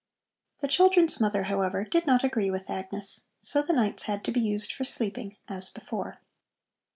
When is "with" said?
2.49-2.71